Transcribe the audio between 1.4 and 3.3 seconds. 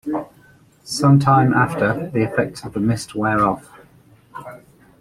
after, the effects of the mist